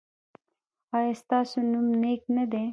[0.97, 2.65] ایا ستاسو نوم نیک نه دی؟